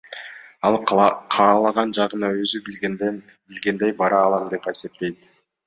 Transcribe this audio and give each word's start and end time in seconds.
Ал 0.69 0.77
каалаган 1.39 1.93
жагына 1.99 2.33
өзү 2.45 2.63
билгендей 2.71 3.97
бара 4.03 4.25
алам 4.25 4.51
деп 4.57 4.69
эсептейт. 4.77 5.33